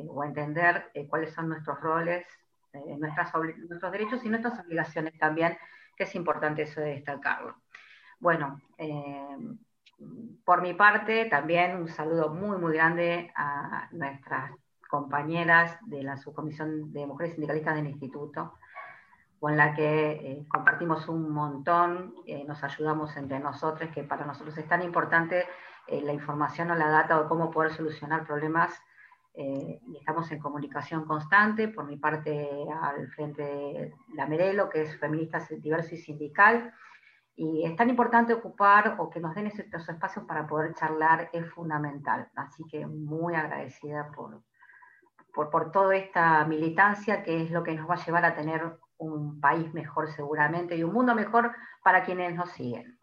[0.09, 2.27] o entender cuáles son nuestros roles,
[2.73, 5.57] nuestros derechos y nuestras obligaciones también,
[5.95, 7.55] que es importante eso de destacarlo.
[8.19, 8.61] Bueno,
[10.43, 14.51] por mi parte, también un saludo muy, muy grande a nuestras
[14.89, 18.58] compañeras de la Subcomisión de Mujeres Sindicalistas del Instituto,
[19.39, 24.57] con la que eh, compartimos un montón, eh, nos ayudamos entre nosotros, que para nosotros
[24.57, 25.45] es tan importante
[25.87, 28.73] eh, la información o la data o cómo poder solucionar problemas.
[29.35, 32.49] y estamos en comunicación constante, por mi parte
[32.81, 36.73] al frente de la Merelo, que es feminista diverso y sindical,
[37.35, 41.45] y es tan importante ocupar o que nos den estos espacios para poder charlar, es
[41.53, 42.27] fundamental.
[42.35, 44.41] Así que muy agradecida por,
[45.33, 48.77] por, por, toda esta militancia que es lo que nos va a llevar a tener
[48.99, 51.51] un país mejor seguramente y un mundo mejor
[51.83, 52.99] para quienes nos siguen.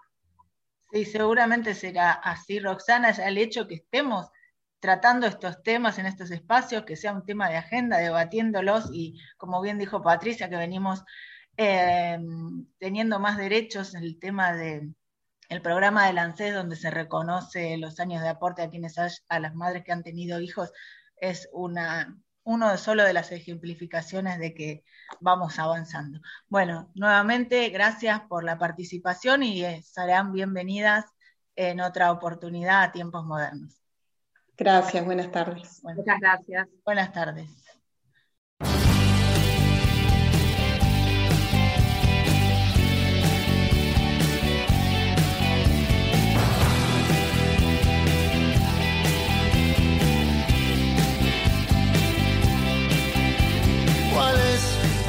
[0.92, 4.30] Sí, seguramente será así, Roxana, el hecho que estemos
[4.78, 9.61] tratando estos temas en estos espacios, que sea un tema de agenda, debatiéndolos y como
[9.61, 11.03] bien dijo Patricia, que venimos
[11.57, 12.18] eh,
[12.78, 14.94] teniendo más derechos, el tema del
[15.49, 19.55] el programa del ANSES, donde se reconoce los años de aporte a quienes a las
[19.55, 20.72] madres que han tenido hijos,
[21.16, 22.16] es una,
[22.47, 24.84] uno solo de las ejemplificaciones de que
[25.20, 26.20] vamos avanzando.
[26.49, 31.05] Bueno, nuevamente gracias por la participación y eh, serán bienvenidas
[31.57, 33.82] en otra oportunidad a tiempos modernos.
[34.57, 35.82] Gracias, buenas tardes.
[35.82, 36.68] Muchas gracias.
[36.84, 37.66] Buenas tardes.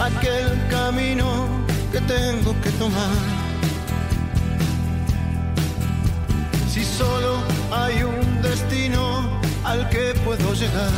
[0.07, 1.47] Aquel camino
[1.91, 3.17] que tengo que tomar.
[6.71, 7.37] Si solo
[7.71, 9.01] hay un destino
[9.63, 10.91] al que puedo llegar.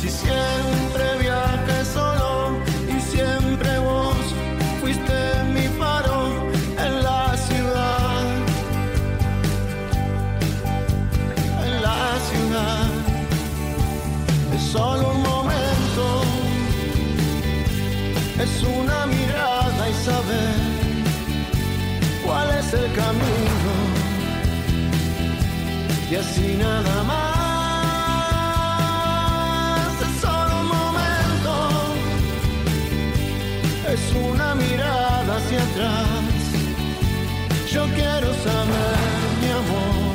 [0.00, 0.85] Si siempre
[22.66, 23.72] es el camino.
[26.10, 27.46] Y así nada más,
[30.06, 31.52] es solo un momento,
[33.94, 36.06] es una mirada hacia atrás.
[37.72, 38.98] Yo quiero saber,
[39.42, 40.06] mi amor.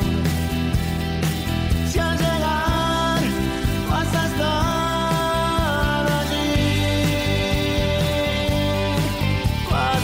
[9.68, 10.00] ¿Cuál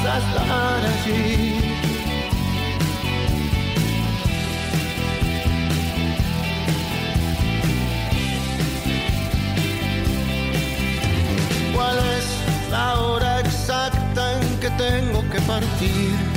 [15.77, 16.36] partir?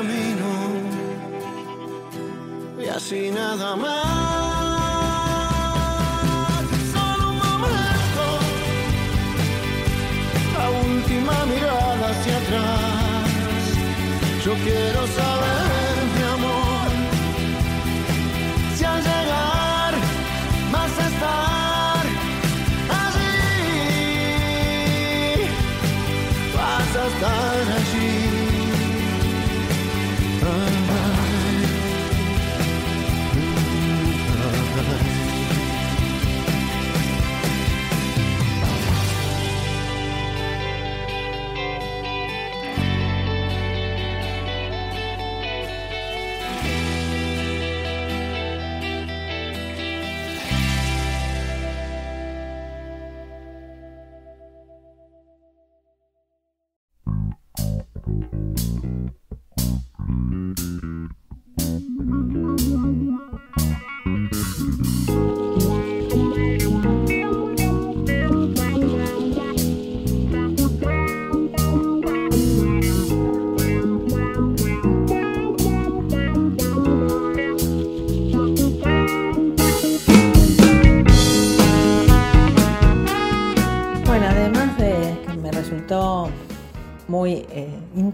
[0.00, 0.50] camino
[2.82, 4.06] y así nada más.
[10.56, 12.80] La última mirada hacia atrás.
[14.44, 14.99] muy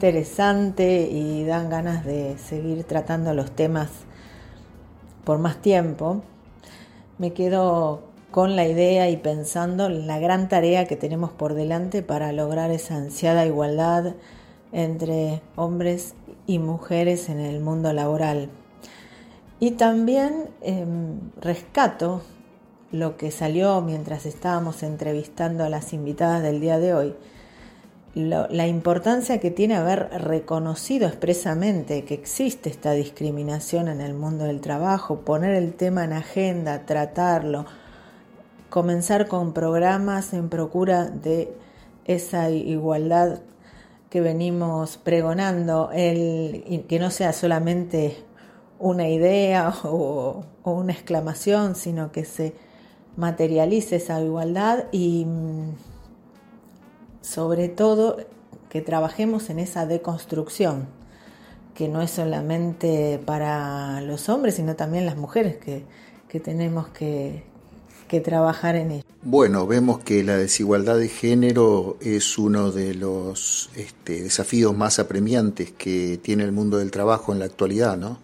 [0.07, 3.91] interesante y dan ganas de seguir tratando los temas
[5.25, 6.23] por más tiempo,
[7.19, 12.05] me quedo con la idea y pensando en la gran tarea que tenemos por delante
[12.05, 14.15] para lograr esa ansiada igualdad
[14.71, 16.15] entre hombres
[16.47, 18.49] y mujeres en el mundo laboral.
[19.59, 22.23] Y también em, rescato
[22.93, 27.17] lo que salió mientras estábamos entrevistando a las invitadas del día de hoy,
[28.17, 34.63] la importancia que tiene haber reconocido expresamente que existe esta discriminación en el mundo del
[34.63, 37.67] trabajo, poner el tema en agenda, tratarlo,
[38.71, 41.53] comenzar con programas en procura de
[42.07, 43.41] esa igualdad
[44.09, 48.17] que venimos pregonando, el, que no sea solamente
[48.79, 52.55] una idea o, o una exclamación, sino que se
[53.15, 55.27] materialice esa igualdad y
[57.27, 58.19] sobre todo
[58.71, 60.87] que trabajemos en esa deconstrucción,
[61.75, 65.85] que no es solamente para los hombres, sino también las mujeres que,
[66.41, 67.45] tenemos que,
[68.23, 69.05] trabajar en ello.
[69.23, 75.73] Bueno, vemos que la desigualdad de género es uno de los este, desafíos más apremiantes
[75.73, 78.19] que tiene el mundo del trabajo en la actualidad, ¿no?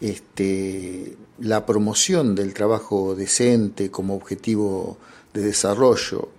[0.00, 4.98] Este, la promoción del trabajo decente como objetivo
[5.32, 6.30] de desarrollo,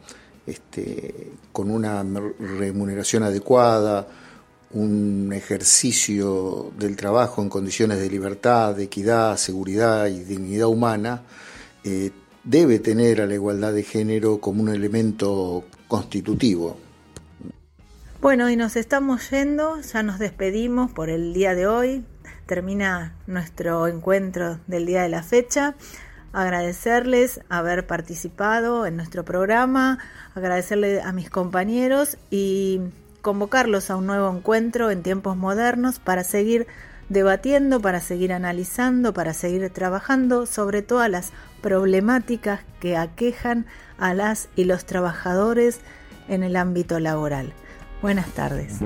[0.46, 2.04] este, con una
[2.40, 4.08] remuneración adecuada,
[4.74, 11.24] un ejercicio del trabajo en condiciones de libertad, de equidad, seguridad y dignidad humana,
[11.84, 12.12] eh,
[12.44, 16.78] debe tener a la igualdad de género como un elemento constitutivo.
[18.22, 22.06] Bueno, y nos estamos yendo, ya nos despedimos por el día de hoy,
[22.46, 25.76] termina nuestro encuentro del día de la fecha
[26.34, 30.00] agradecerles haber participado en nuestro programa,
[30.36, 32.82] agradecerle a mis compañeros y
[33.22, 36.68] convocarlos a un nuevo encuentro en tiempos modernos para seguir
[37.10, 43.66] debatiendo, para seguir analizando, para seguir trabajando sobre todas las problemáticas que aquejan
[43.98, 45.82] a las y los trabajadores
[46.28, 47.54] en el ámbito laboral.
[48.02, 48.80] Buenas tardes.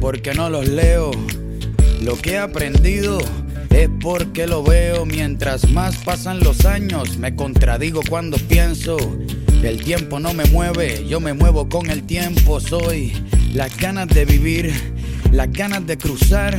[0.00, 1.10] Porque no los leo.
[2.00, 3.18] Lo que he aprendido
[3.70, 5.04] es porque lo veo.
[5.04, 8.96] Mientras más pasan los años, me contradigo cuando pienso.
[9.62, 12.60] El tiempo no me mueve, yo me muevo con el tiempo.
[12.60, 13.12] Soy
[13.52, 14.72] las ganas de vivir,
[15.32, 16.58] las ganas de cruzar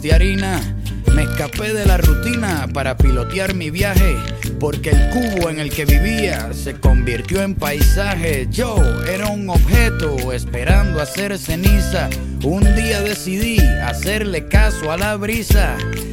[0.00, 0.60] de harina.
[1.14, 4.16] Me escapé de la rutina para pilotear mi viaje.
[4.58, 8.46] porque el cubo en el que vivía se convirtió en paisaje.
[8.48, 8.76] Yo
[9.12, 12.08] era un objeto esperando hacer ceniza.
[12.44, 15.76] Un día decidí hacerle caso a la brisa,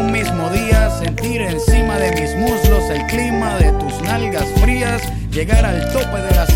[0.00, 5.02] un mismo día, sentir encima de mis muslos el clima de tus nalgas frías.
[5.30, 6.49] Llegar al tope de las